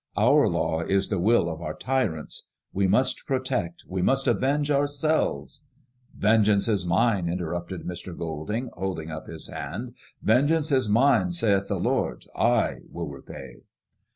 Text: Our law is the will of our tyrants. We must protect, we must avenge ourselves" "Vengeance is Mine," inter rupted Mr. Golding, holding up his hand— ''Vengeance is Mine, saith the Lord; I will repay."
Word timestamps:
Our 0.17 0.47
law 0.47 0.79
is 0.79 1.09
the 1.09 1.19
will 1.19 1.47
of 1.47 1.61
our 1.61 1.75
tyrants. 1.75 2.47
We 2.73 2.87
must 2.87 3.27
protect, 3.27 3.83
we 3.87 4.01
must 4.01 4.25
avenge 4.25 4.71
ourselves" 4.71 5.63
"Vengeance 6.17 6.67
is 6.67 6.87
Mine," 6.87 7.29
inter 7.29 7.51
rupted 7.51 7.83
Mr. 7.83 8.17
Golding, 8.17 8.71
holding 8.73 9.11
up 9.11 9.27
his 9.27 9.47
hand— 9.47 9.93
''Vengeance 10.25 10.71
is 10.71 10.89
Mine, 10.89 11.31
saith 11.33 11.67
the 11.67 11.79
Lord; 11.79 12.25
I 12.35 12.77
will 12.89 13.09
repay." 13.09 13.57